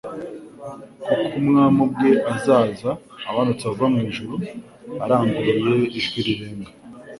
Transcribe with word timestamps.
"Kuko 1.03 1.31
Umwami 1.39 1.81
abwe 1.85 2.09
azaza, 2.33 2.91
amanutse 3.29 3.63
ava 3.71 3.85
mu 3.93 3.99
ijuru 4.09 4.35
arangurure 5.03 5.79
ijwi 5.99 6.17
rirenga, 6.27 6.69